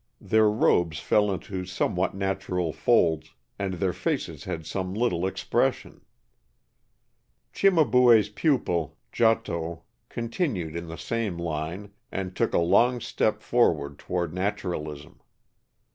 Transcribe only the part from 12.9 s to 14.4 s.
step for ward toward